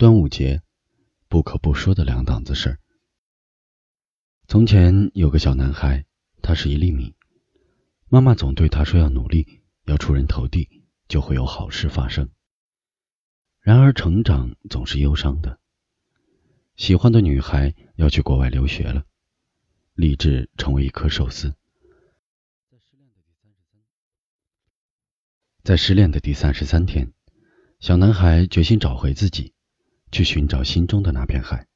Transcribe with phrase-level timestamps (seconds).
[0.00, 0.62] 端午节，
[1.28, 2.80] 不可不说的两档子事儿。
[4.48, 6.06] 从前有个小男孩，
[6.40, 7.14] 他是一粒米，
[8.08, 12.30] 妈妈总对他说要努力，要出人头地，就会有好事发生。
[13.60, 15.60] 然而成长总是忧伤的。
[16.76, 19.04] 喜欢的女孩要去国外留学了，
[19.92, 21.54] 立志成为一颗寿司。
[25.62, 27.12] 在失恋的第三十三天，
[27.80, 29.52] 小男孩决心找回自己。
[30.10, 31.66] 去寻找心中的那片海。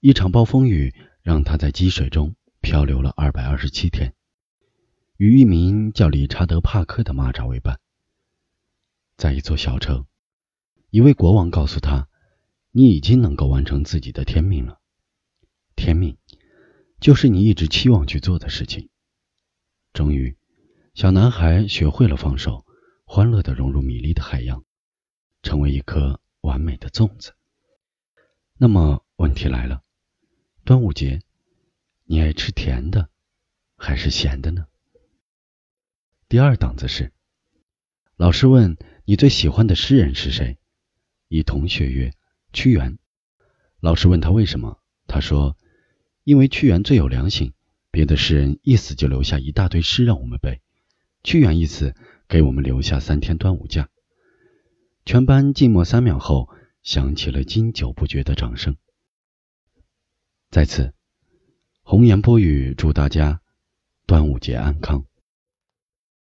[0.00, 4.14] 一场暴风雨让他在积水中漂流了二百二十七天，
[5.16, 7.80] 与一名叫理查德·帕克的蚂蚱为伴。
[9.16, 10.06] 在一座小城，
[10.90, 12.08] 一位国王告诉他
[12.70, 14.78] ：“你已经能够完成自己的天命了。
[15.74, 16.18] 天命，
[17.00, 18.90] 就是你一直期望去做的事情。”
[19.94, 20.36] 终于，
[20.92, 22.66] 小男孩学会了放手，
[23.06, 24.62] 欢乐的融入米粒的海洋，
[25.42, 26.20] 成为一颗。
[26.46, 27.34] 完美的粽子。
[28.56, 29.82] 那么问题来了，
[30.64, 31.20] 端午节，
[32.04, 33.10] 你爱吃甜的
[33.76, 34.66] 还是咸的呢？
[36.28, 37.12] 第二档子是，
[38.16, 40.56] 老师问你最喜欢的诗人是谁？
[41.28, 42.14] 一同学曰
[42.52, 42.96] 屈原。
[43.80, 44.80] 老师问他为什么？
[45.08, 45.56] 他说，
[46.22, 47.52] 因为屈原最有良心，
[47.90, 50.62] 别的诗人一死就留下一大堆诗让我们背，
[51.24, 51.94] 屈原一死
[52.28, 53.88] 给我们留下三天端午假。
[55.06, 56.48] 全班静默三秒后，
[56.82, 58.76] 响起了经久不绝的掌声。
[60.50, 60.94] 在此，
[61.82, 63.40] 红颜波语祝大家
[64.04, 65.06] 端午节安康。